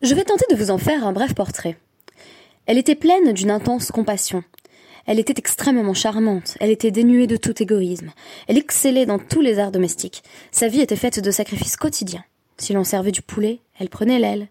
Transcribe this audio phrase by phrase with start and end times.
[0.00, 1.76] Je vais tenter de vous en faire un bref portrait.
[2.66, 4.44] Elle était pleine d'une intense compassion.
[5.06, 8.12] Elle était extrêmement charmante, elle était dénuée de tout égoïsme,
[8.46, 10.22] elle excellait dans tous les arts domestiques.
[10.52, 12.24] Sa vie était faite de sacrifices quotidiens.
[12.58, 14.46] Si l'on servait du poulet, elle prenait l'aile.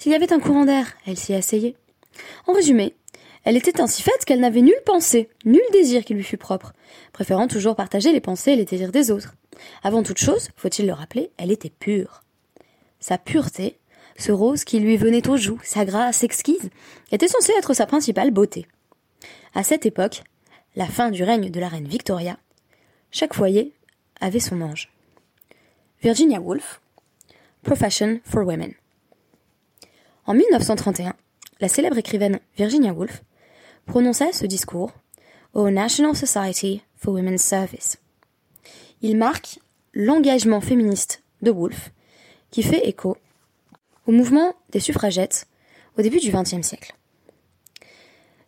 [0.00, 1.76] S'il y avait un courant d'air, elle s'y asseyait.
[2.48, 2.96] En résumé,
[3.44, 6.72] elle était ainsi faite qu'elle n'avait nulle pensée, nul désir qui lui fût propre,
[7.12, 9.36] préférant toujours partager les pensées et les désirs des autres.
[9.84, 12.24] Avant toute chose, faut-il le rappeler, elle était pure.
[12.98, 13.78] Sa pureté,
[14.18, 16.70] ce rose qui lui venait aux joues, sa grâce exquise,
[17.12, 18.66] était censé être sa principale beauté.
[19.54, 20.22] À cette époque,
[20.76, 22.36] la fin du règne de la reine Victoria,
[23.10, 23.72] chaque foyer
[24.20, 24.90] avait son ange.
[26.02, 26.80] Virginia Woolf,
[27.62, 28.74] Profession for Women.
[30.26, 31.14] En 1931,
[31.60, 33.22] la célèbre écrivaine Virginia Woolf
[33.86, 34.92] prononça ce discours
[35.54, 37.98] au National Society for Women's Service.
[39.00, 39.60] Il marque
[39.94, 41.92] l'engagement féministe de Woolf,
[42.50, 43.16] qui fait écho
[44.08, 45.46] au mouvement des suffragettes
[45.98, 46.94] au début du XXe siècle.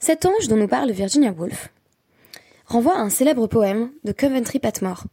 [0.01, 1.69] Cet ange dont nous parle Virginia Woolf
[2.67, 5.05] renvoie à un célèbre poème de Coventry Patmore,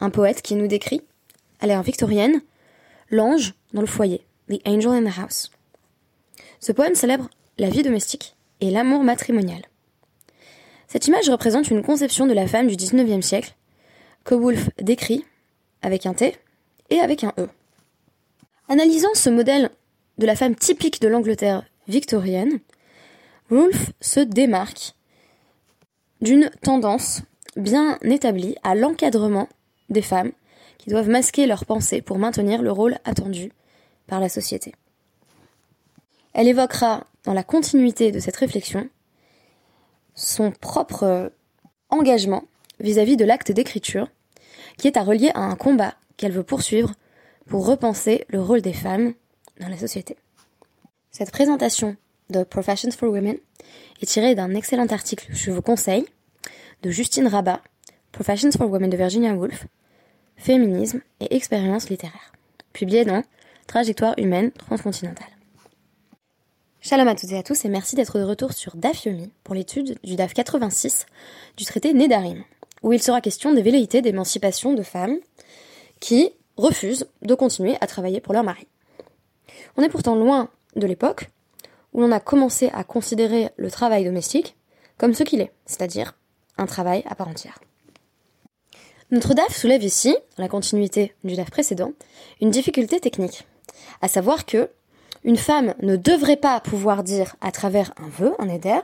[0.00, 1.02] un poète qui nous décrit,
[1.60, 2.42] à l'ère victorienne,
[3.10, 5.52] l'ange dans le foyer, The Angel in the House.
[6.58, 9.62] Ce poème célèbre la vie domestique et l'amour matrimonial.
[10.88, 13.54] Cette image représente une conception de la femme du XIXe siècle
[14.24, 15.24] que Woolf décrit
[15.82, 16.34] avec un T
[16.90, 17.48] et avec un E.
[18.68, 19.70] Analysant ce modèle
[20.18, 22.58] de la femme typique de l'Angleterre victorienne,
[23.50, 24.94] Woolf se démarque
[26.20, 27.22] d'une tendance
[27.56, 29.48] bien établie à l'encadrement
[29.88, 30.32] des femmes
[30.76, 33.52] qui doivent masquer leurs pensées pour maintenir le rôle attendu
[34.06, 34.74] par la société.
[36.34, 38.88] Elle évoquera, dans la continuité de cette réflexion,
[40.14, 41.32] son propre
[41.90, 42.44] engagement
[42.80, 44.08] vis-à-vis de l'acte d'écriture,
[44.76, 46.92] qui est à relier à un combat qu'elle veut poursuivre
[47.46, 49.14] pour repenser le rôle des femmes
[49.60, 50.16] dans la société.
[51.10, 51.96] Cette présentation
[52.30, 53.36] de Professions for Women
[54.02, 56.04] est tirée d'un excellent article je vous conseille
[56.82, 57.60] de Justine Rabat,
[58.12, 59.66] Professions for Women de Virginia Woolf,
[60.36, 62.32] Féminisme et expérience littéraire,
[62.72, 63.22] publié dans
[63.66, 65.28] Trajectoire humaine transcontinentale.
[66.80, 69.54] Shalom à toutes et à tous et merci d'être de retour sur DAF Yomi pour
[69.54, 71.06] l'étude du DAF 86
[71.56, 72.44] du traité Nédarim,
[72.82, 75.18] où il sera question des velléités d'émancipation de femmes
[76.00, 78.66] qui refusent de continuer à travailler pour leur mari.
[79.76, 81.30] On est pourtant loin de l'époque
[81.92, 84.56] où l'on a commencé à considérer le travail domestique
[84.98, 86.16] comme ce qu'il est, c'est-à-dire
[86.56, 87.58] un travail à part entière.
[89.10, 91.92] Notre DAF soulève ici, dans la continuité du DAF précédent,
[92.42, 93.46] une difficulté technique,
[94.02, 94.70] à savoir que
[95.24, 98.78] une femme ne devrait pas pouvoir dire à travers un vœu, un éder,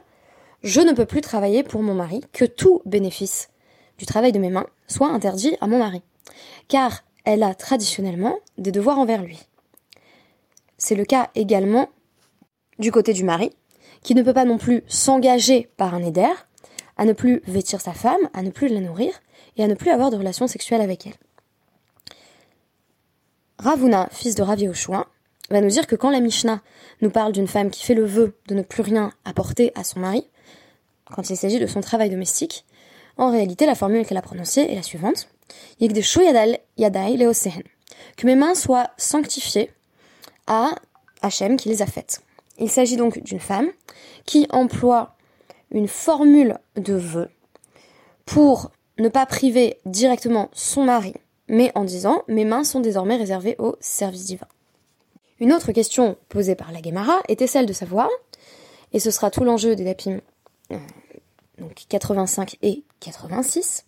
[0.62, 3.50] je ne peux plus travailler pour mon mari, que tout bénéfice
[3.98, 6.02] du travail de mes mains soit interdit à mon mari.
[6.68, 9.40] Car elle a traditionnellement des devoirs envers lui.
[10.78, 11.88] C'est le cas également
[12.78, 13.50] du côté du mari,
[14.02, 16.28] qui ne peut pas non plus s'engager par un éder
[16.96, 19.12] à ne plus vêtir sa femme, à ne plus la nourrir
[19.56, 21.14] et à ne plus avoir de relations sexuelles avec elle.
[23.58, 25.06] Ravuna, fils de Ravi Oshua,
[25.50, 26.60] va nous dire que quand la Mishnah
[27.00, 30.00] nous parle d'une femme qui fait le vœu de ne plus rien apporter à son
[30.00, 30.28] mari,
[31.06, 32.64] quand il s'agit de son travail domestique,
[33.16, 35.28] en réalité la formule qu'elle a prononcée est la suivante
[38.16, 39.70] que mes mains soient sanctifiées
[40.46, 40.74] à
[41.22, 42.22] Hachem qui les a faites.
[42.58, 43.68] Il s'agit donc d'une femme
[44.24, 45.16] qui emploie
[45.70, 47.30] une formule de vœu
[48.26, 51.14] pour ne pas priver directement son mari,
[51.48, 54.46] mais en disant mes mains sont désormais réservées au service divin.
[55.40, 58.08] Une autre question posée par la Gemara était celle de savoir,
[58.92, 60.20] et ce sera tout l'enjeu des Dapim
[60.72, 60.78] euh,
[61.58, 63.84] donc 85 et 86,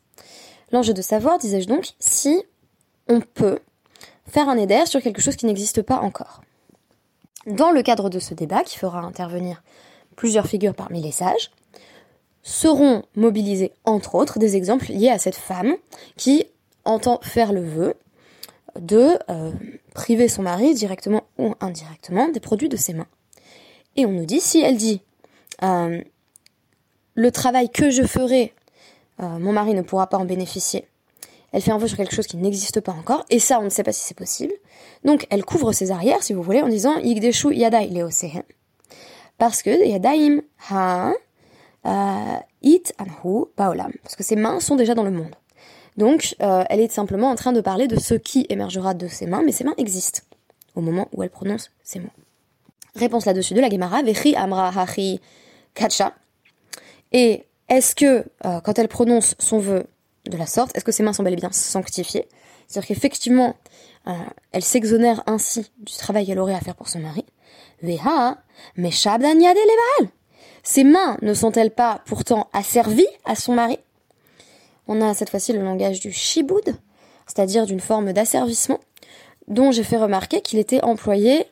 [0.72, 2.42] l'enjeu de savoir, disais-je donc, si
[3.08, 3.60] on peut
[4.26, 6.42] faire un éder sur quelque chose qui n'existe pas encore.
[7.46, 9.62] Dans le cadre de ce débat, qui fera intervenir
[10.16, 11.50] plusieurs figures parmi les sages,
[12.42, 15.76] seront mobilisés entre autres des exemples liés à cette femme
[16.16, 16.46] qui
[16.84, 17.94] entend faire le vœu
[18.78, 19.52] de euh,
[19.94, 23.08] priver son mari directement ou indirectement des produits de ses mains.
[23.96, 25.00] Et on nous dit, si elle dit
[25.62, 26.02] euh,
[27.14, 28.52] le travail que je ferai,
[29.20, 30.86] euh, mon mari ne pourra pas en bénéficier,
[31.52, 33.68] elle fait un vœu sur quelque chose qui n'existe pas encore, et ça, on ne
[33.68, 34.52] sait pas si c'est possible.
[35.04, 38.42] Donc, elle couvre ses arrières, si vous voulez, en disant Yigdeshu Yadai Leosehen.
[39.38, 41.12] Parce que Yadaim Ha
[42.62, 43.92] It Anhu Baolam.
[44.02, 45.34] Parce que ses mains sont déjà dans le monde.
[45.96, 49.26] Donc, euh, elle est simplement en train de parler de ce qui émergera de ses
[49.26, 50.20] mains, mais ses mains existent
[50.74, 52.10] au moment où elle prononce ces mots.
[52.94, 55.20] Réponse là-dessus de la Gemara, Vechi Amra Hachi
[55.74, 56.12] Kacha.
[57.12, 59.86] Et est-ce que, euh, quand elle prononce son vœu
[60.28, 62.26] de la sorte, est-ce que ses mains sont bel et bien sanctifiées?
[62.66, 63.54] C'est-à-dire qu'effectivement,
[64.08, 64.12] euh,
[64.52, 67.24] elle s'exonère ainsi du travail qu'elle aurait à faire pour son mari.
[67.82, 68.36] Leval.
[70.62, 73.78] Ses mains ne sont-elles pas pourtant asservies à son mari?
[74.88, 76.76] On a cette fois-ci le langage du shiboud,
[77.26, 78.80] c'est-à-dire d'une forme d'asservissement,
[79.48, 81.46] dont j'ai fait remarquer qu'il était employé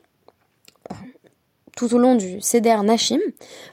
[0.91, 0.95] euh,
[1.75, 3.19] tout au long du Seder Nashim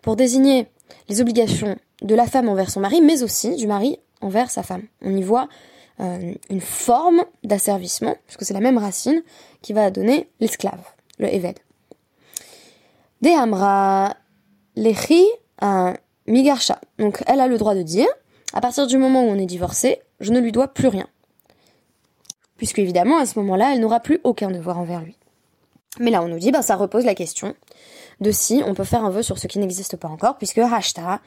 [0.02, 0.66] pour désigner
[1.08, 4.84] les obligations de la femme envers son mari, mais aussi du mari envers sa femme.
[5.02, 5.48] On y voit
[6.00, 9.22] euh, une forme d'asservissement, puisque c'est la même racine
[9.60, 10.82] qui va donner l'esclave,
[11.19, 11.58] le Eved.
[13.20, 14.16] De Amra
[14.74, 15.26] Lechi
[16.26, 16.80] Migarsha.
[16.98, 18.08] Donc elle a le droit de dire,
[18.52, 21.06] à partir du moment où on est divorcé, je ne lui dois plus rien.
[22.56, 25.16] Puisque évidemment, à ce moment-là, elle n'aura plus aucun devoir envers lui.
[25.98, 27.54] Mais là, on nous dit, bah, ça repose la question
[28.20, 31.20] de si on peut faire un vœu sur ce qui n'existe pas encore, puisque Hashta,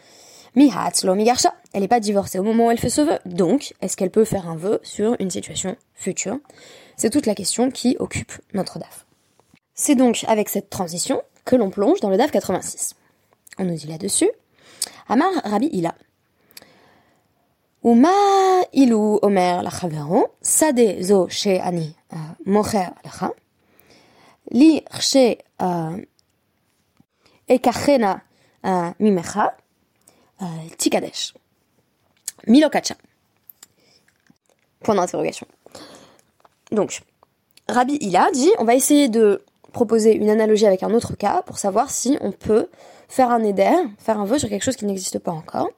[0.55, 3.19] Mihatzlo Migarsha, elle n'est pas divorcée au moment où elle fait ce vœu.
[3.25, 6.39] Donc, est-ce qu'elle peut faire un vœu sur une situation future?
[6.95, 9.05] C'est toute la question qui occupe notre DAF.
[9.73, 12.95] C'est donc avec cette transition que l'on plonge dans le DAF 86.
[13.57, 14.29] On nous dit là-dessus,
[15.09, 15.93] Amar Rabbi Ila.
[17.83, 18.09] Uma
[18.73, 21.95] ilu omer lachavero, sade zo she ani
[22.45, 23.29] mocher lecha,
[24.49, 25.37] li che
[27.47, 28.23] ekachena
[28.99, 29.55] mimecha,
[30.77, 31.33] tikadesh.
[32.47, 32.95] Milokacha.
[34.81, 35.47] Point d'interrogation.
[36.71, 37.01] Donc,
[37.67, 41.57] Rabbi Ila dit, on va essayer de proposer une analogie avec un autre cas pour
[41.57, 42.69] savoir si on peut
[43.09, 45.69] faire un éder, faire un vœu sur quelque chose qui n'existe pas encore.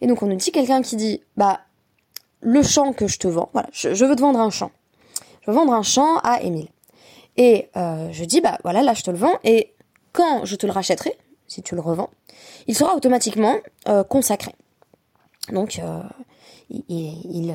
[0.00, 1.60] Et donc on nous dit quelqu'un qui dit, bah,
[2.40, 4.70] le champ que je te vends, voilà, je, veux te vendre un champ.
[5.42, 6.68] Je veux vendre un champ à Émile.
[7.36, 9.74] Et euh, je dis, bah voilà, là je te le vends, et
[10.12, 11.16] quand je te le rachèterai,
[11.56, 12.10] si tu le revends,
[12.66, 13.56] il sera automatiquement
[13.88, 14.54] euh, consacré.
[15.50, 16.02] Donc, euh,
[16.68, 17.54] il,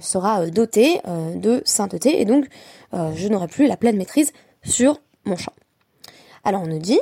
[0.00, 2.46] sera doté euh, de sainteté et donc
[2.92, 4.32] je n'aurai plus la pleine maîtrise
[4.62, 5.52] sur mon champ.
[6.44, 7.00] Alors on nous dit,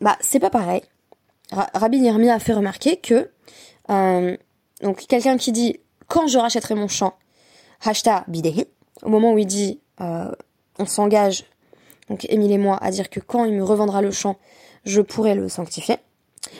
[0.00, 0.80] bah c'est pas pareil.
[1.52, 3.30] Rabbi Yermia a fait remarquer que
[5.08, 7.14] quelqu'un qui dit quand je rachèterai mon champ,
[7.84, 8.66] hashta bidehi,
[9.02, 11.44] au moment où il dit on s'engage,
[12.08, 14.36] donc Émile et moi, à dire que quand il me revendra le champ,
[14.84, 15.96] je pourrai le sanctifier.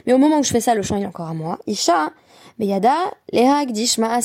[0.06, 1.58] Mais au moment où je fais ça, le champ est encore à moi.
[1.66, 2.12] Isha,
[2.58, 2.96] Beyada,
[3.32, 4.20] Lehag, Dishma,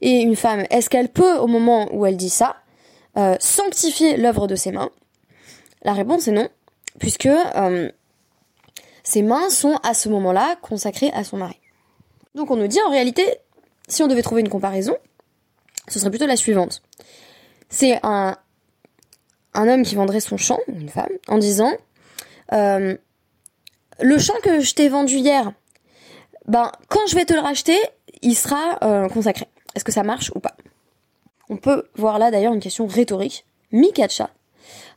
[0.00, 2.56] Et une femme, est-ce qu'elle peut, au moment où elle dit ça,
[3.16, 4.90] euh, sanctifier l'œuvre de ses mains?
[5.82, 6.48] La réponse est non,
[6.98, 7.90] puisque euh,
[9.04, 11.58] ses mains sont à ce moment-là consacrées à son mari.
[12.34, 13.24] Donc on nous dit en réalité,
[13.88, 14.96] si on devait trouver une comparaison,
[15.88, 16.82] ce serait plutôt la suivante.
[17.70, 18.36] C'est un,
[19.54, 21.72] un homme qui vendrait son champ, une femme, en disant
[22.52, 22.96] euh,
[24.00, 25.52] le champ que je t'ai vendu hier,
[26.46, 27.78] ben quand je vais te le racheter,
[28.22, 29.46] il sera euh, consacré.
[29.74, 30.56] Est-ce que ça marche ou pas?
[31.50, 34.30] On peut voir là d'ailleurs une question rhétorique, mikacha,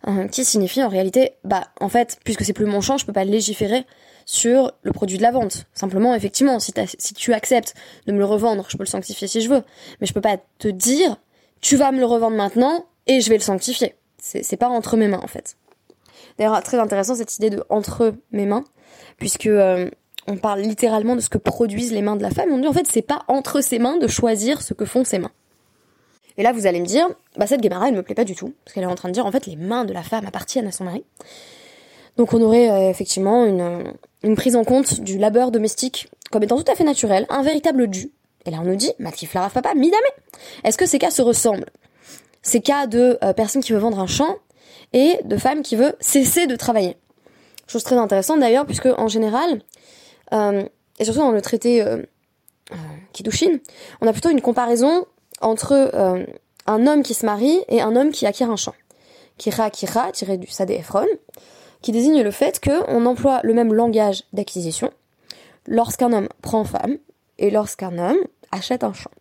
[0.07, 3.13] euh, qui signifie en réalité, bah en fait, puisque c'est plus mon champ, je peux
[3.13, 3.86] pas légiférer
[4.25, 5.65] sur le produit de la vente.
[5.74, 7.74] Simplement, effectivement, si, si tu acceptes
[8.06, 9.63] de me le revendre, je peux le sanctifier si je veux,
[10.00, 11.18] mais je peux pas te dire,
[11.62, 13.95] tu vas me le revendre maintenant et je vais le sanctifier.
[14.18, 15.57] C'est pas entre mes mains en fait.
[16.42, 18.64] D'ailleurs, très intéressant cette idée de entre mes mains,
[19.18, 19.88] puisque euh,
[20.26, 22.50] on parle littéralement de ce que produisent les mains de la femme.
[22.52, 25.20] On dit en fait, c'est pas entre ses mains de choisir ce que font ses
[25.20, 25.30] mains.
[26.38, 27.08] Et là, vous allez me dire,
[27.38, 29.14] bah cette Guémara, elle me plaît pas du tout, parce qu'elle est en train de
[29.14, 31.04] dire en fait, les mains de la femme appartiennent à son mari.
[32.18, 33.94] Donc on aurait euh, effectivement une,
[34.24, 37.86] une prise en compte du labeur domestique comme étant tout à fait naturel, un véritable
[37.86, 38.10] dû.
[38.48, 40.02] Et là, on nous dit, Matif Laraf Papa, midame.
[40.64, 41.69] Est-ce que ces cas se ressemblent?
[42.42, 44.38] Ces cas de euh, personnes qui veulent vendre un champ
[44.94, 46.97] et de femmes qui veulent cesser de travailler.
[47.68, 49.61] Chose très intéressante d'ailleurs, puisque en général,
[50.33, 50.63] euh,
[50.99, 51.97] et surtout dans le traité euh,
[52.71, 52.75] euh
[54.01, 55.06] on a plutôt une comparaison
[55.42, 56.25] entre euh,
[56.66, 58.73] un homme qui se marie et un homme qui acquiert un champ.
[59.37, 61.07] Kira Kira, tiré du Sadé Ephron,
[61.81, 64.92] qui désigne le fait qu'on emploie le même langage d'acquisition
[65.68, 66.97] lorsqu'un homme prend femme
[67.37, 68.19] et lorsqu'un homme
[68.51, 69.11] achète un champ.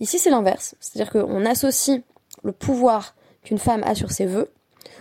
[0.00, 2.00] Ici, c'est l'inverse, c'est-à-dire qu'on associe
[2.42, 4.50] le pouvoir qu'une femme a sur ses vœux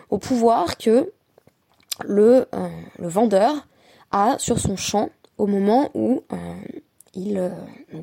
[0.10, 1.12] au pouvoir que
[2.04, 2.68] le, euh,
[3.00, 3.68] le vendeur
[4.12, 6.38] a sur son champ au moment où euh,
[7.14, 7.50] il euh,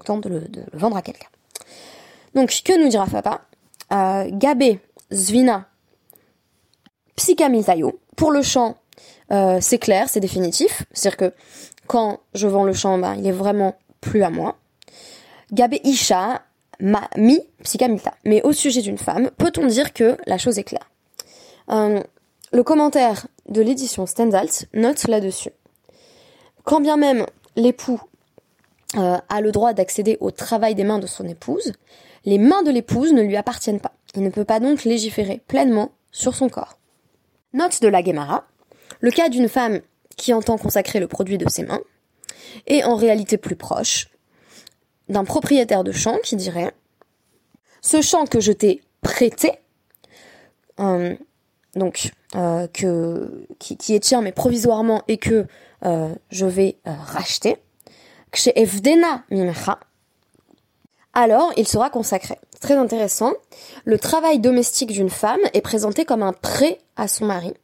[0.04, 1.28] tente de le, vendre à quelqu'un.
[2.34, 3.42] Donc, que nous dira Papa
[3.90, 4.78] Gabé,
[5.12, 5.66] Zvina,
[7.16, 7.98] Psykamiltayo.
[8.16, 8.76] Pour le champ,
[9.60, 10.84] c'est clair, c'est définitif.
[10.92, 11.34] C'est-à-dire que
[11.88, 14.58] quand je vends le champ, ben, il est vraiment plus à moi.
[15.50, 16.42] Gabé Isha,
[16.78, 18.14] ma, mi, Psykamilta.
[18.24, 20.88] Mais au sujet d'une femme, peut-on dire que la chose est claire?
[21.70, 22.02] Euh,
[22.52, 25.50] le commentaire de l'édition Stendhalt note là-dessus.
[26.64, 28.00] Quand bien même l'époux
[28.96, 31.72] euh, a le droit d'accéder au travail des mains de son épouse,
[32.24, 33.92] les mains de l'épouse ne lui appartiennent pas.
[34.14, 36.78] Il ne peut pas donc légiférer pleinement sur son corre.
[37.52, 38.46] Note de la Gemara,
[39.00, 39.80] Le cas d'une femme
[40.16, 41.80] qui entend consacrer le produit de ses mains
[42.66, 44.08] est en réalité plus proche
[45.08, 46.72] d'un propriétaire de champ qui dirait
[47.80, 49.52] ce champ que je t'ai prêté,
[50.78, 51.14] euh,
[51.74, 55.46] donc euh, que qui, est tien mais provisoirement et que
[55.84, 57.56] euh, je vais racheter,
[61.12, 62.36] alors il sera consacré.
[62.60, 63.32] Très intéressant.
[63.84, 67.54] Le travail domestique d'une femme est présenté comme un prêt à son mari.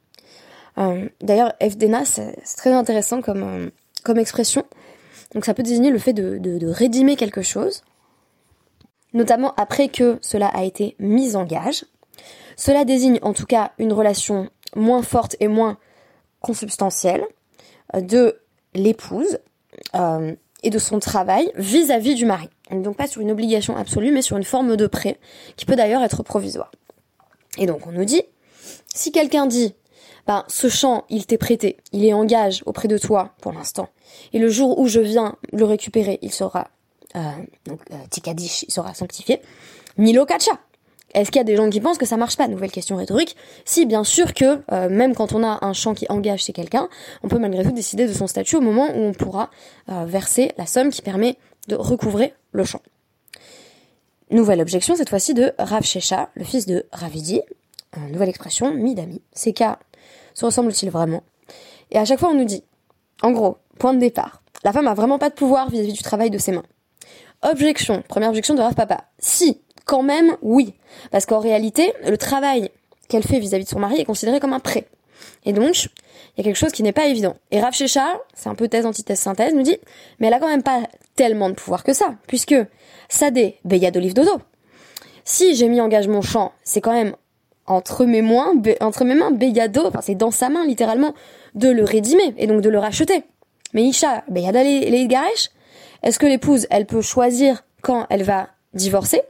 [1.21, 3.71] D'ailleurs, Evdena, c'est très intéressant comme,
[4.03, 4.65] comme expression.
[5.35, 7.83] Donc ça peut désigner le fait de, de, de rédimer quelque chose
[9.17, 11.85] notamment après que cela a été mis en gage.
[12.57, 15.79] Cela désigne en tout cas une relation moins forte et moins
[16.41, 17.25] consubstantielle
[17.95, 18.41] euh, de
[18.75, 19.39] l'épouse
[19.95, 22.49] euh, et de son travail vis-à-vis du mari.
[22.71, 25.19] Donc pas sur une obligation absolue, mais sur une forme de prêt,
[25.57, 26.73] qui peut d'ailleurs être provisoire.
[27.59, 28.23] Et donc on nous dit,
[28.93, 29.75] si quelqu'un dit,
[30.27, 33.89] ben ce champ, il t'est prêté, il est en gage auprès de toi pour l'instant,
[34.33, 36.69] et le jour où je viens le récupérer, il sera
[37.15, 37.21] euh,
[37.67, 39.41] donc euh, Tikadish il sera sanctifié.
[39.97, 40.59] Milo Kacha.
[41.15, 42.49] Est-ce qu'il y a des gens qui pensent que ça marche pas?
[42.49, 43.37] Nouvelle question rhétorique.
[43.65, 46.89] Si, bien sûr que euh, même quand on a un champ qui engage chez quelqu'un,
[47.23, 49.51] on peut malgré tout décider de son statut au moment où on pourra
[49.89, 52.81] verser la somme qui permet de recouvrer le champ.
[54.31, 57.41] Nouvelle objection, cette fois-ci de Rav Shesha, le fils de Ravidi.
[58.11, 59.23] nouvelle expression, midami.
[59.33, 59.79] Ces cas
[60.35, 61.23] se ressemblent-ils vraiment?
[61.91, 62.65] Et à chaque fois, on nous dit,
[63.23, 65.93] en gros, point de départ, la femme a vraiment pas de pouvoir vis à -vis
[65.93, 66.65] du travail de ses mains.
[67.43, 69.05] Objection, première objection de Rav Papa.
[69.19, 70.75] Si, quand même, oui.
[71.11, 72.71] Parce qu'en réalité, le travail
[73.09, 74.87] qu'elle fait vis-à-vis de son mari est considéré comme un prêt.
[75.47, 77.37] Et donc, il y a quelque chose qui n'est pas évident.
[77.51, 79.79] Et Rav Shesha, c'est un peu thèse, antithèse, synthèse, nous dit,
[80.19, 80.83] mais elle a quand même pas
[81.15, 82.55] tellement de pouvoir que ça, puisque
[83.09, 84.41] Sadé, Beya d'olive dodo.
[85.25, 87.15] Si j'ai mis en gage mon champ, c'est quand même
[87.67, 91.15] entre mes mains, entre mes mains, Beyado, enfin c'est dans sa main littéralement,
[91.55, 93.25] de le rédimer et donc de le racheter.
[93.73, 95.51] Mais Isha, Beyada les garesh,
[96.03, 99.23] est-ce que l'épouse, elle peut choisir quand elle va divorcer?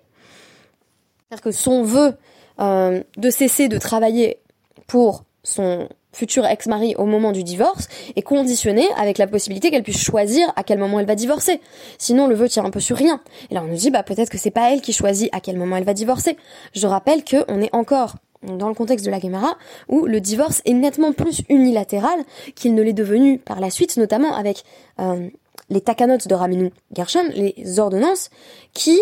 [1.28, 2.14] C'est-à-dire que son vœu
[2.60, 4.38] euh, de cesser de travailler
[4.86, 10.02] pour son futur ex-mari au moment du divorce est conditionné avec la possibilité qu'elle puisse
[10.02, 11.60] choisir à quel moment elle va divorcer.
[11.98, 13.20] Sinon, le vœu tient un peu sur rien.
[13.50, 15.56] Et là, on nous dit, bah, peut-être que c'est pas elle qui choisit à quel
[15.56, 16.36] moment elle va divorcer.
[16.74, 19.56] Je rappelle que on est encore dans le contexte de la Gemara,
[19.88, 22.18] où le divorce est nettement plus unilatéral
[22.54, 24.62] qu'il ne l'est devenu par la suite, notamment avec
[25.00, 25.28] euh,
[25.68, 28.30] les takanot de Raminu Gershon, les ordonnances,
[28.72, 29.00] qui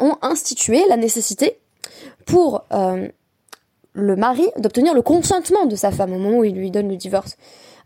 [0.00, 1.58] ont institué la nécessité
[2.26, 3.08] pour euh,
[3.94, 6.96] le mari d'obtenir le consentement de sa femme au moment où il lui donne le
[6.96, 7.36] divorce.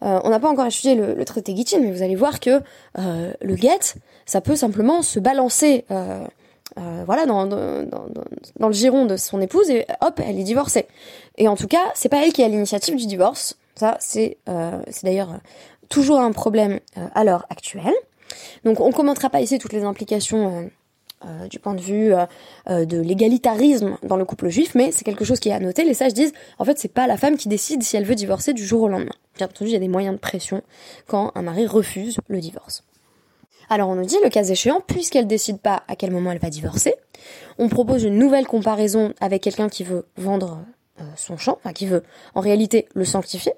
[0.03, 2.61] Euh, on n'a pas encore étudié le, traité Gittin, mais vous allez voir que
[2.99, 3.95] euh, le get,
[4.27, 5.85] ça peut simplement se balancer
[7.07, 10.87] voilà, dans, le giron de son épouse et hop, elle est divorcée.
[11.37, 13.57] Et en tout cas, c'est pas elle qui a l'initiative du divorce.
[13.75, 14.39] Ça, c'est
[15.03, 15.39] d'ailleurs
[15.89, 16.81] toujours un problème
[17.15, 17.95] à l'heure actuelle.
[18.65, 20.71] Donc on commentera pas ici toutes les implications
[21.25, 22.13] euh, euh, du point de vue
[22.69, 25.85] euh, de l'égalitarisme dans le couple juif, mais c'est quelque chose qui est à noter.
[25.85, 28.53] Les sages disent, en fait, c'est pas la femme qui décide si elle veut divorcer
[28.53, 29.15] du jour au lendemain.
[29.37, 30.63] Bien entendu, il y a des moyens de pression
[31.07, 32.85] quand un mari refuse le divorce.
[33.69, 36.51] Alors on nous dit, le cas échéant, puisqu'elle décide pas à quel moment elle va
[36.51, 36.95] divorcer,
[37.59, 40.61] on propose une nouvelle comparaison avec quelqu'un qui veut vendre
[41.17, 42.03] son champ, enfin qui veut
[42.35, 43.53] en réalité le sanctifier,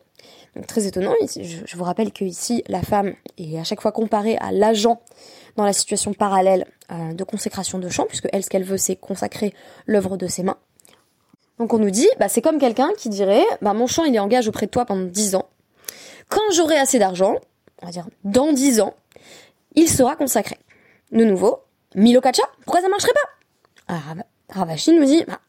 [0.62, 1.12] très étonnant.
[1.22, 5.00] Je, vous rappelle que ici, la femme est à chaque fois comparée à l'agent
[5.56, 8.96] dans la situation parallèle euh, de consécration de champ, puisque elle, ce qu'elle veut, c'est
[8.96, 9.54] consacrer
[9.86, 10.58] l'œuvre de ses mains.
[11.58, 14.20] Donc on nous dit, bah, c'est comme quelqu'un qui dirait, bah, mon champ, il est
[14.20, 15.48] en gage auprès de toi pendant 10 ans.
[16.28, 17.36] Quand j'aurai assez d'argent,
[17.82, 18.94] on va dire dans 10 ans,
[19.74, 20.56] il sera consacré.
[21.12, 21.60] De nouveau,
[21.94, 23.94] Milokacha, pourquoi ça marcherait pas?
[23.94, 24.00] Ah,
[24.48, 25.40] Ravashi nous dit, bah,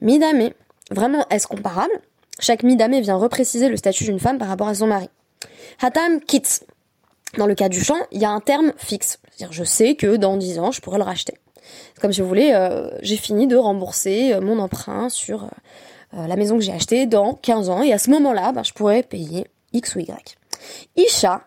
[0.00, 0.50] Midame,
[0.90, 2.00] vraiment, est-ce comparable?
[2.38, 5.08] Chaque midamé vient repréciser le statut d'une femme par rapport à son mari.
[5.80, 6.60] Hatam kits.
[7.38, 9.18] Dans le cas du champ, il y a un terme fixe.
[9.30, 11.34] C'est-à-dire, je sais que dans 10 ans, je pourrais le racheter.
[12.00, 15.44] Comme vous voulez, euh, j'ai fini de rembourser euh, mon emprunt sur
[16.14, 18.72] euh, la maison que j'ai achetée dans 15 ans, et à ce moment-là, ben, je
[18.72, 20.36] pourrais payer X ou Y.
[20.96, 21.42] Isha,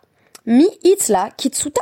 [0.45, 1.81] mi itzla kitsuta.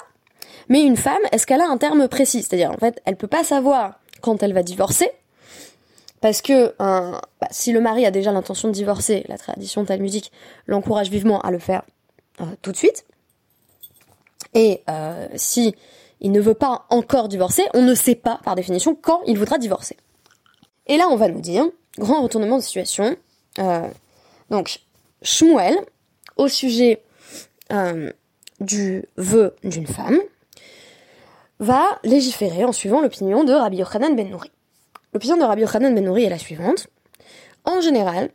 [0.69, 2.43] Mais une femme, est-ce qu'elle a un terme précis?
[2.43, 5.09] C'est-à-dire, en fait, elle peut pas savoir quand elle va divorcer,
[6.21, 7.21] parce que bah,
[7.51, 10.31] si le mari a déjà l'intention de divorcer, la tradition talmudique
[10.65, 11.83] l'encourage vivement à le faire
[12.39, 13.05] euh, tout de suite.
[14.53, 15.75] Et euh, si
[16.21, 19.57] il ne veut pas encore divorcer, on ne sait pas par définition quand il voudra
[19.57, 19.97] divorcer.
[20.85, 21.65] Et là, on va nous dire,
[21.97, 23.15] grand retournement de situation.
[23.57, 23.87] Euh,
[24.51, 24.81] donc,
[25.23, 25.75] Shmuel,
[26.37, 27.01] au sujet
[28.61, 30.19] du vœu d'une femme,
[31.59, 34.51] va légiférer en suivant l'opinion de Rabbi Yochanan ben Nouri.
[35.17, 36.89] L'opinion de Rabbi Yochanan Ben Nouri est la suivante.
[37.65, 38.29] En général,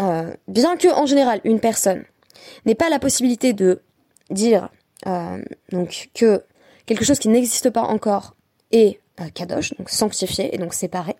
[0.00, 2.02] euh, bien que en général une personne
[2.64, 3.80] n'est pas la possibilité de
[4.30, 4.68] dire
[5.06, 5.40] euh,
[5.70, 6.42] donc que
[6.84, 8.34] quelque chose qui n'existe pas encore
[8.72, 11.14] est euh, kadosh, donc sanctifié et donc séparé.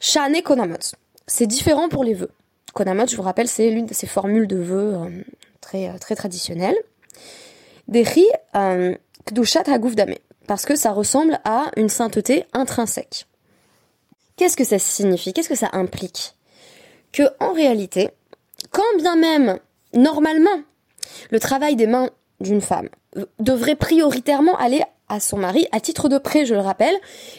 [0.00, 0.96] Shane konamot,
[1.26, 2.30] c'est différent pour les vœux.
[2.72, 4.96] Konamot, je vous rappelle, c'est l'une de ces formules de vœux
[5.60, 6.78] très très traditionnelles.
[7.88, 8.26] Dechi
[9.26, 10.14] kdushat dame,
[10.46, 13.26] parce que ça ressemble à une sainteté intrinsèque.
[14.38, 15.32] Qu'est-ce que ça signifie?
[15.32, 16.34] Qu'est-ce que ça implique?
[17.12, 18.10] Que en réalité,
[18.70, 19.58] quand bien même
[19.92, 20.62] normalement
[21.30, 22.88] le travail des mains d'une femme
[23.40, 26.94] devrait prioritairement aller à son mari à titre de prêt, je le rappelle.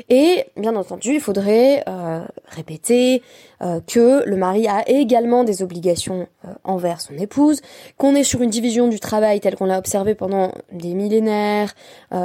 [0.10, 3.22] Et bien entendu, il faudrait euh, répéter
[3.62, 7.62] euh, que le mari a également des obligations euh, envers son épouse,
[7.98, 11.76] qu'on est sur une division du travail telle qu'on l'a observé pendant des millénaires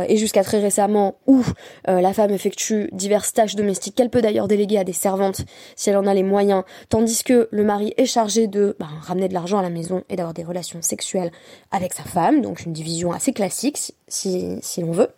[0.08, 1.42] et jusqu'à très récemment où
[1.86, 5.42] la femme effectue diverses tâches domestiques qu'elle peut d'ailleurs déléguer à des servantes
[5.76, 9.28] si elle en a les moyens, tandis que le mari est chargé de ben, ramener
[9.28, 11.32] de l'argent à la maison et d'avoir des relations sexuelles
[11.70, 15.11] avec sa femme, donc une division assez classique si, l'on veut.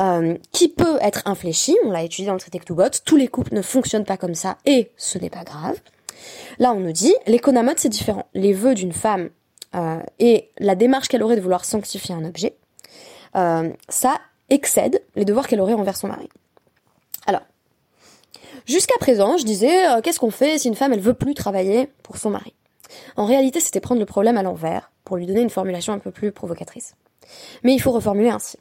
[0.00, 3.54] Euh, qui peut être infléchi, on l'a étudié dans le traité Ktubot, tous les couples
[3.54, 5.76] ne fonctionnent pas comme ça et ce n'est pas grave.
[6.58, 8.26] Là on nous dit, l'économote c'est différent.
[8.34, 9.30] Les vœux d'une femme
[9.76, 12.56] euh, et la démarche qu'elle aurait de vouloir sanctifier un objet,
[13.36, 14.18] euh, ça
[14.50, 16.28] excède les devoirs qu'elle aurait envers son mari.
[17.26, 17.42] Alors,
[18.66, 22.16] jusqu'à présent, je disais, qu'est-ce qu'on fait si une femme elle veut plus travailler pour
[22.16, 22.52] son mari?
[23.16, 26.10] En réalité, c'était prendre le problème à l'envers pour lui donner une formulation un peu
[26.10, 26.94] plus provocatrice.
[27.62, 28.58] Mais il faut reformuler ainsi.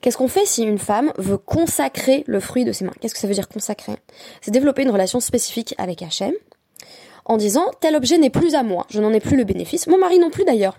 [0.00, 2.92] Qu'est-ce qu'on fait si une femme veut consacrer le fruit de ses mains?
[3.00, 3.94] Qu'est-ce que ça veut dire consacrer?
[4.40, 6.32] C'est développer une relation spécifique avec Hachem
[7.24, 9.98] en disant tel objet n'est plus à moi, je n'en ai plus le bénéfice, mon
[9.98, 10.78] mari non plus d'ailleurs.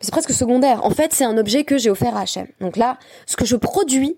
[0.00, 0.84] C'est presque secondaire.
[0.84, 2.46] En fait, c'est un objet que j'ai offert à Hachem.
[2.60, 4.16] Donc là, ce que je produis,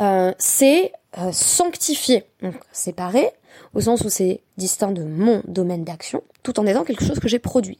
[0.00, 3.28] euh, c'est euh, sanctifié, donc séparé,
[3.74, 7.28] au sens où c'est distinct de mon domaine d'action, tout en étant quelque chose que
[7.28, 7.78] j'ai produit.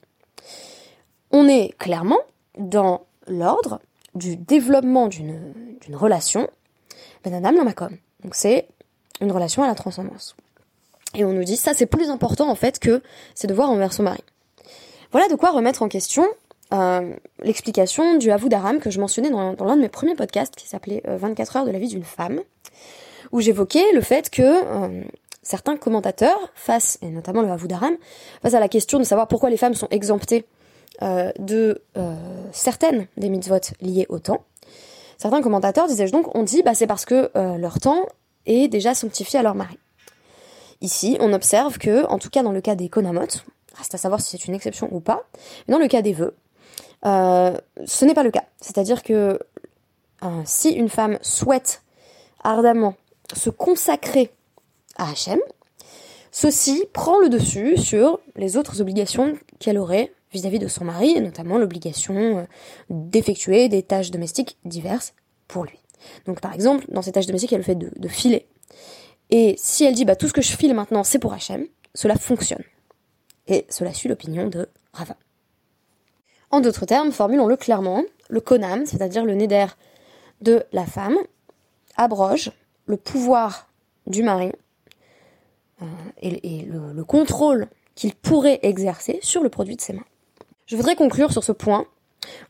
[1.30, 2.20] On est clairement
[2.58, 3.80] dans l'ordre
[4.14, 5.54] du développement d'une
[5.94, 6.48] relation,
[7.24, 7.96] ben la makom.
[8.22, 8.68] Donc c'est
[9.20, 10.36] une relation à la transcendance.
[11.14, 13.02] Et on nous dit ça c'est plus important en fait que
[13.34, 14.22] c'est de voir envers son mari.
[15.10, 16.26] Voilà de quoi remettre en question
[16.72, 20.66] euh, l'explication du Havou d'Aram que je mentionnais dans, l'un de mes premiers podcasts qui
[20.66, 22.40] s'appelait 24 euh, heures de la vie d'une femme,
[23.30, 25.02] où j'évoquais le fait que euh,
[25.42, 27.94] certains commentateurs, face, et notamment le Havou d'Aram,
[28.42, 30.46] face à la question de savoir pourquoi les femmes sont exemptées
[31.00, 32.14] euh, de euh,
[32.52, 34.44] certaines des mitzvot liées au temps.
[35.16, 38.06] Certains commentateurs disaient donc, on dit, bah, c'est parce que euh, leur temps
[38.44, 39.78] est déjà sanctifié à leur mari.
[40.80, 43.26] Ici, on observe que, en tout cas dans le cas des konamot,
[43.74, 45.24] reste à savoir si c'est une exception ou pas,
[45.68, 46.34] dans le cas des vœux,
[47.04, 48.44] ce n'est pas le cas.
[48.60, 49.38] C'est-à-dire que
[50.44, 51.82] si une femme souhaite
[52.42, 52.94] ardemment
[53.32, 54.30] se consacrer
[54.96, 55.38] à Hachem,
[56.32, 61.20] ceci prend le dessus sur les autres obligations qu'elle aurait vis-à-vis de son mari, et
[61.20, 62.44] notamment l'obligation euh,
[62.90, 65.14] d'effectuer des tâches domestiques diverses
[65.48, 65.78] pour lui.
[66.26, 68.46] Donc par exemple, dans ces tâches domestiques, il y a le fait de, filer.
[69.30, 72.16] Et si elle dit bah tout ce que je file maintenant c'est pour Hachem, cela
[72.16, 72.62] fonctionne.
[73.46, 75.16] Et cela suit l'opinion de Rava.
[76.50, 79.66] En d'autres termes, formulons-le clairement, le konam, c'est-à-dire le neder
[80.40, 81.16] de la femme,
[81.96, 82.52] abroge
[82.86, 83.68] le pouvoir
[84.06, 84.52] du mari
[85.82, 85.86] euh,
[86.20, 90.04] et, le contrôle qu'il pourrait exercer sur le produit de ses mains.
[90.72, 91.84] Je voudrais conclure sur ce point.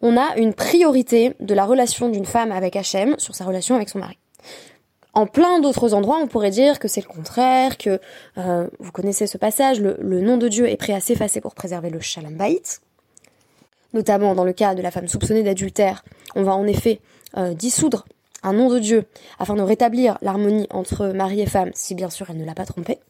[0.01, 3.89] On a une priorité de la relation d'une femme avec Hachem sur sa relation avec
[3.89, 4.17] son mari.
[5.13, 7.99] En plein d'autres endroits, on pourrait dire que c'est le contraire, que
[8.39, 11.91] euh, vous connaissez ce passage, le, nom de Dieu est prêt à s'effacer pour préserver
[11.91, 12.79] le shalom bayit.
[13.93, 16.05] Notamment dans le cas de la femme soupçonnée d'adultère,
[16.37, 17.01] on va en effet
[17.37, 18.05] euh, dissoudre
[18.45, 19.05] un nom de Dieu
[19.41, 22.67] afin de rétablir l'harmonie entre mari et femme, si bien sûr elle ne l'a pas
[22.67, 23.01] trompé.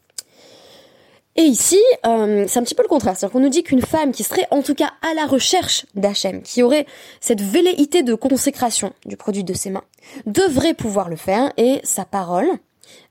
[1.35, 3.17] Et ici, euh, c'est un petit peu le contraire.
[3.17, 6.43] C'est-à-dire qu'on nous dit qu'une femme qui serait en tout cas à la recherche d'Hachem,
[6.43, 6.85] qui aurait
[7.21, 9.83] cette velléité de consécration du produit de ses mains,
[10.27, 12.47] devrait pouvoir le faire et sa parole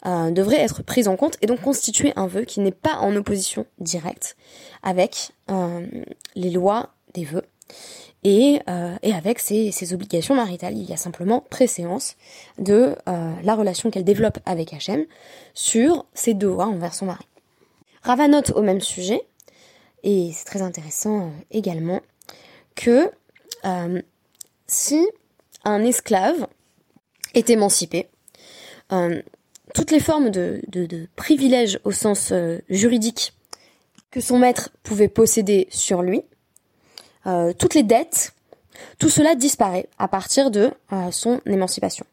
[0.06, 3.16] euh, devrait être prise en compte et donc constituer un vœu qui n'est pas en
[3.16, 4.36] opposition directe
[4.84, 5.84] avec euh,
[6.36, 7.44] les lois des vœux
[8.22, 8.60] et,
[9.02, 10.78] et avec ses, obligations maritales.
[10.78, 12.14] Il y a simplement préséance
[12.58, 15.06] de la relation qu'elle développe avec Hachem
[15.54, 17.26] sur ses devoirs envers son mari.
[18.02, 19.22] Rava note au même sujet,
[20.02, 22.00] et c'est très intéressant euh, également,
[22.74, 23.10] que
[23.64, 24.02] euh,
[24.66, 25.06] si
[25.64, 26.48] un esclave
[27.34, 28.08] est émancipé,
[28.90, 29.22] euh,
[29.74, 30.60] toutes les formes de,
[31.14, 32.32] privilèges au sens
[32.68, 33.32] juridique
[34.10, 36.22] que son maître pouvait posséder sur lui,
[37.58, 38.34] toutes les dettes,
[38.98, 40.72] tout cela disparaît à partir de
[41.10, 42.04] son émancipation.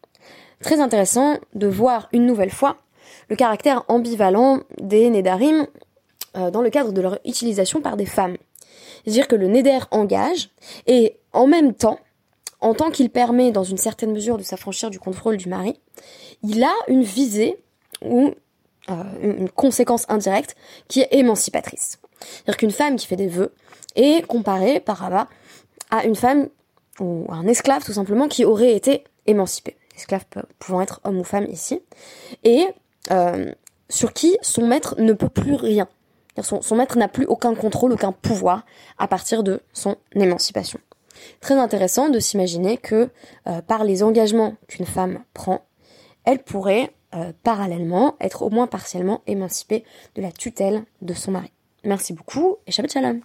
[0.61, 2.77] Très intéressant de voir une nouvelle fois
[3.29, 5.67] le caractère ambivalent des Nédarim
[6.35, 8.37] euh, dans le cadre de leur utilisation par des femmes.
[9.03, 10.49] C'est-à-dire que le Neder engage,
[10.85, 11.99] et en même temps,
[12.61, 15.79] en tant qu'il permet dans une certaine mesure de s'affranchir du contrôle du mari,
[16.43, 17.57] il a une visée
[18.03, 18.31] ou
[18.89, 20.55] euh, une conséquence indirecte
[20.87, 21.99] qui est émancipatrice.
[22.19, 23.53] C'est-à-dire qu'une femme qui fait des vœux
[23.95, 25.27] est comparée par là
[25.89, 26.49] à une femme
[26.99, 29.77] ou un esclave tout simplement qui aurait été émancipé.
[29.95, 30.25] Esclave
[30.59, 31.81] pouvant être homme ou femme ici.
[32.43, 32.67] Et
[33.11, 33.51] euh,
[33.89, 35.87] sur qui son maître ne peut plus rien.
[36.41, 38.65] Son, son maître n'a plus aucun contrôle, aucun pouvoir
[38.97, 40.79] à partir de son émancipation.
[41.41, 43.09] Très intéressant de s'imaginer que
[43.47, 45.65] euh, par les engagements qu'une femme prend,
[46.25, 49.83] elle pourrait euh, parallèlement être au moins partiellement émancipée
[50.15, 51.51] de la tutelle de son mari.
[51.83, 53.21] Merci beaucoup et Shabbat Shalom